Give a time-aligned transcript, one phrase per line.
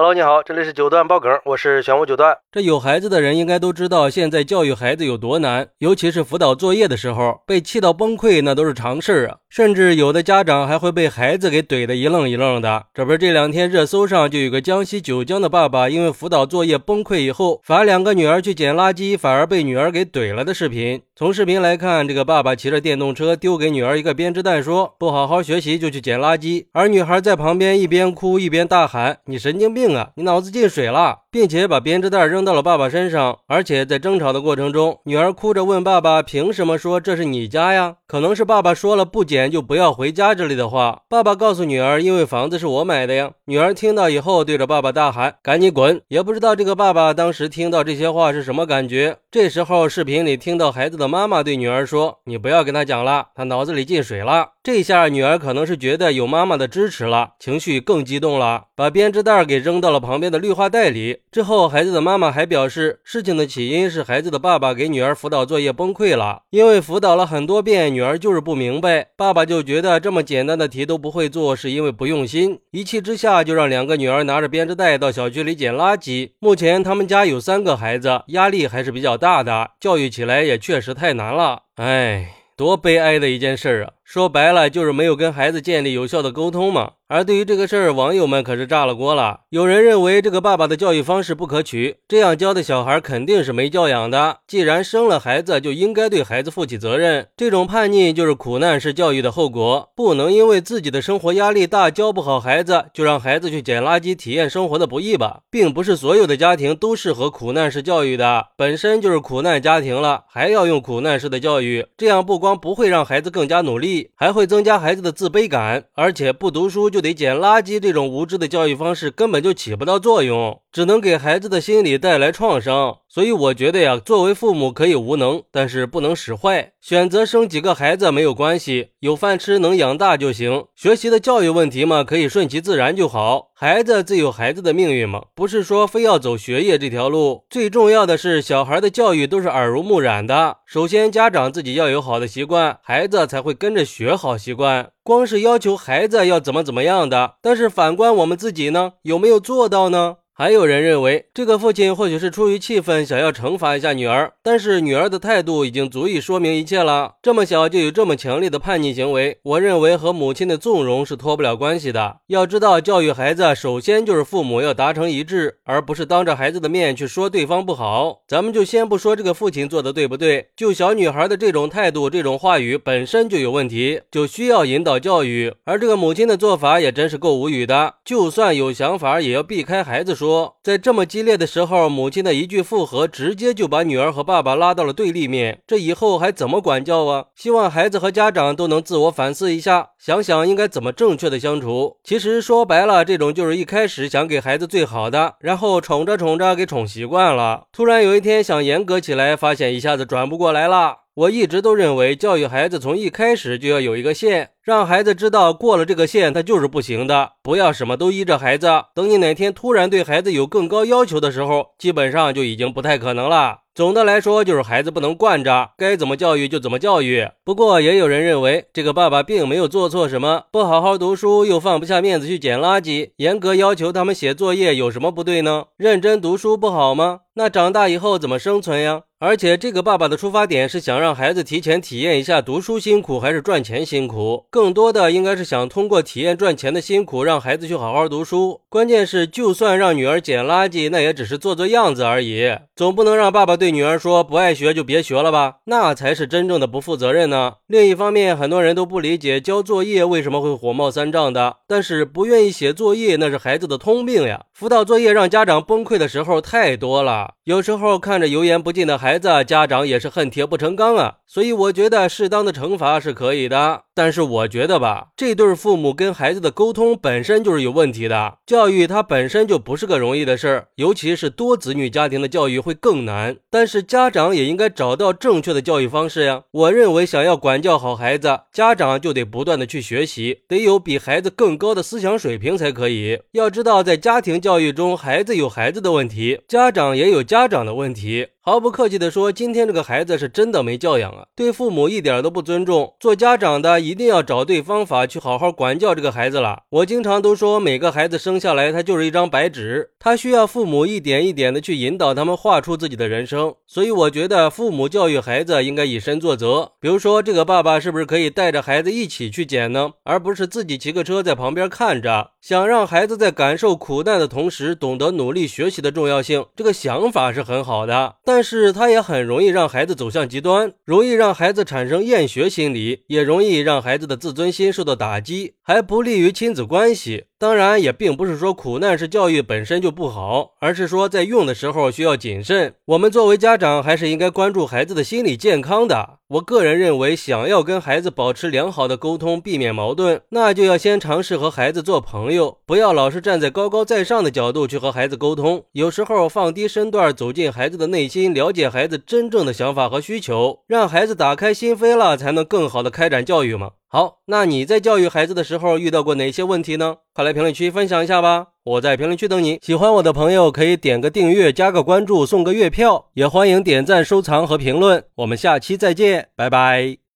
[0.00, 2.38] Hello，你好，这里是九段爆梗，我是玄武九段。
[2.52, 9.38] 这有孩子的人应该都知道，现在教育孩子有多难，尤其是辅导作业的时候，被气到崩溃那都是常事啊。
[9.48, 12.84] 甚至有的家长还会被孩子给怼得一愣一愣的。
[12.94, 21.02] 这不是这两天热搜上就有个江西九江的爸爸，因为辅导作业崩溃以后，罚两个女儿去捡垃圾，反而被女儿给怼了的视频。
[21.16, 49.18] 从视频来看，这个爸爸骑着电动车丢给女儿一个编织袋，说不好好学习就去捡垃圾，而女孩在旁边一边哭一边大喊：“你神经病！”你脑子进水了，并且把编织袋扔到了爸爸身上，而且在争吵的过程中，女儿哭着问爸爸：“凭什么说这是你家呀？”可能是爸爸说了不捡就不要回家之类的话，爸爸告诉女儿：“因为房子是我买的呀。”女儿听到以后，对着爸爸大喊：“赶紧滚！”也不知道这个爸爸当时听到这些话是什么感觉。
[49.30, 59.77] 这时候，视频里听到孩子的妈妈对女儿说：“你不要跟他讲了，他脑子里进水了。”这下女儿可能是觉得有妈妈的支持了，情绪更激动了，把编织袋给扔。
[59.78, 76.32] 扔到了旁边的绿化带里之后，孩子的妈妈还表示，事情的起因是孩子的爸爸给女儿辅导作业崩溃了，因为辅导了很多遍，女儿就是不明白，爸爸就觉得这么简单的题都不会做，是因为不用心，一气之下就让两个女儿拿着编织袋到小区里捡垃圾。
[76.40, 83.92] 目前他们家有三个孩子，压力还是比较大的，教育起来也确实太难了，哎，多悲哀的一件事啊！
[84.08, 86.92] 说白了就是没有跟孩子建立有效的沟通嘛。
[87.08, 89.40] 而对于这个事儿，网友们可是炸了锅了。
[89.48, 94.38] 有人认为这个爸爸的教育方式不可取，这样教的小孩肯定是没教养的。
[94.46, 97.28] 既然生了孩子，就应该对孩子负起责任。
[97.34, 99.90] 这种叛逆就是苦难式教育的后果。
[99.94, 105.40] 不能因为自己的生活压力大，教不好孩子，就让孩子去捡垃圾，体验生活的不易吧。
[105.50, 113.97] 并不是所有的家庭都适合苦难式教育的，本身就是苦难家庭了，还要用苦难式的教育，这样不光不会让孩子更加努力。
[114.14, 122.98] 还会增加孩子的自卑感，而且不读书就得捡垃圾，这种无知的教育方式根本就起不到作用，只能给孩子的心理带来创伤。
[123.10, 126.72] 所以我觉得呀，作为父母可以无能，但是不能使坏。
[126.80, 130.66] 选择生几个孩子没有关系，有饭吃能养大就行。
[130.74, 133.48] 学习的教育问题嘛，可以顺其自然就好。
[133.54, 137.44] 孩子自有孩子的命运嘛，不是说非要走学业这条路。
[137.50, 140.58] 最重要的是，小孩的教育都是耳濡目染的。
[140.66, 144.90] 首先，家长自己要有好的习惯，孩子才会跟着学好习惯。
[145.02, 150.16] 光是要求孩子要怎么怎么样的，但是反观我们自己呢，有没有做到呢？
[150.40, 157.14] 还有人认为，这个父亲或许是出于气愤，想要惩罚一下女儿，但是女儿的态度已经足以说明一切了。
[157.20, 162.18] 这么小就有这么强烈的叛逆行为，我认为和母亲的纵容是脱不了关系的。
[162.28, 168.18] 要知道，教育孩子首先就是父母要达成一致，而不是当着孩子的面去说对方不好。
[168.28, 175.52] 咱们就先不说这个父亲做的对不对，就小女孩的这种态度、这种话语本身就有问题，就需要引导教育。
[175.64, 180.27] 而这个母亲的做法也真是够无语的，就算有想法，也要避开孩子说。
[180.28, 185.62] 说，在这么激烈的时候，母亲的一句复合，直接就把女儿和爸爸拉到了对立面。
[185.66, 187.24] 这以后还怎么管教啊？
[187.34, 191.96] 希望孩子和家长都能自我反思一下，想想应该怎么正确的相处。
[192.04, 200.96] 其实说白了，这种就是一开始想给孩子最好的，然后宠着宠着给宠习惯了，突然有一天想严格起来，发现一下子转不过来了。
[201.14, 207.30] 我一直都认为，教育孩子从一开始就要有一个线，让孩子知道过了这个线，他就是不行的。
[207.42, 213.60] 不要什么都依着孩子，等你哪天突然对孩子有更高要求的时候，基本上就已经不太可能了。
[213.74, 217.26] 总的来说，就是孩子不能惯着，该怎么教育就怎么教育。
[217.44, 225.66] 不过，也有人认为，这个爸爸并没有做错什么，不好好读书，又放不下面子去捡垃圾，严格要求他们写作业，有什么不对呢？
[225.78, 227.20] 认真读书不好吗？
[227.34, 229.02] 那长大以后怎么生存呀？
[229.20, 238.62] 而且这个爸爸的出发点是想让孩子提前体验一下读书辛苦还是赚钱辛苦，更多的应该是想通过体验赚钱的辛苦，让孩子去好好读书。
[238.68, 245.58] 关键是，就算让女儿捡垃圾，那也只是做做样子而已，总不能让爸爸对女儿说不爱学就别学了吧？
[245.66, 247.52] 那才是真正的不负责任呢。
[247.68, 254.46] 另一方面，很多人都不理解交作业为什么会火冒三丈的，但是不愿意写作业那是孩子的通病呀。
[254.52, 259.20] 辅导作业让家长崩溃的时候太多了，有时候看着油盐不进的孩。
[259.20, 263.82] 子家长也是恨铁不成钢啊，所以我觉得适当的惩罚是可以的。
[263.94, 268.38] 但是我觉得吧，这对父母跟孩子的沟通本身就是有问题的。
[268.46, 273.36] 教育它本身就不是个容易的事儿，尤其是多子女家庭的教育会更难。
[273.50, 276.42] 但是家长也应该找到正确的教育方式呀。
[276.50, 283.20] 我认为，想要管教好孩子，家长就得不断的去学习，得有比孩子更高的思想水平才可以。
[283.32, 288.28] 要知道，在家庭教育中，孩子有孩子的问题，家长也有家长的问题。
[288.48, 292.94] 毫不客气地说，今天这个孩子是真的没教养啊，对父母一点都不尊重。
[292.98, 296.62] 做家长的一定要找对方法去好好管教这个孩子了。
[296.70, 303.54] 我经常都说，每个孩子生下来他就是一张白纸，他需要父母一点一点的去引导他们画出自己的人生。
[303.66, 306.72] 所以我觉得父母教育孩子应该以身作则。
[306.80, 309.90] 比如说，这个爸爸是不是可以带着孩子一起去捡呢？
[310.04, 312.30] 而不是自己骑个车在旁边看着。
[312.40, 318.14] 想让孩子在感受苦难的同时，懂得努力学习的重要性，这个想法是很好的。
[318.24, 327.24] 但但是他也很容易让孩子走向极端，容易让孩子产生厌学心理，也容易让孩子的自尊心受到打击，还不利于亲子关系。
[327.40, 332.74] 当然，也并不是说苦难式教育本身就不好，而是说在用的时候需要谨慎。
[332.86, 336.18] 我们作为家长，还是应该关注孩子的心理健康的。
[336.30, 345.62] 我个人认为，想要跟孩子保持良好的沟通，避免矛盾，那就要先尝试和孩子做朋友，不要老是站在高高在上的角度去和孩子沟通。
[345.70, 353.70] 有时候放低身段，走进孩子的内心，了解孩子真正的想法和需求，让孩子打开心扉了，才能更好的开展教育嘛。
[353.90, 356.96] 好，那你在教育孩子的时候遇到过哪些问题呢？
[357.14, 358.48] 快来评论区分享一下吧！
[358.64, 359.58] 我在评论区等你。
[359.62, 365.02] 喜欢我的朋友可以点个订阅、加个关注、送个月票，也欢迎点赞、收藏和评论。
[365.14, 366.98] 我们下期再见，拜拜。